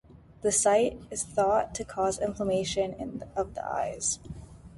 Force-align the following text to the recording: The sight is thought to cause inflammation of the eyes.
The 0.41 0.51
sight 0.51 0.99
is 1.11 1.21
thought 1.23 1.75
to 1.75 1.85
cause 1.85 2.17
inflammation 2.17 3.23
of 3.35 3.53
the 3.53 3.63
eyes. 3.63 4.17